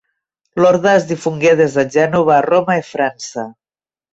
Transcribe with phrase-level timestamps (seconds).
[0.63, 3.49] L'orde es difongué des de Gènova a Roma i França.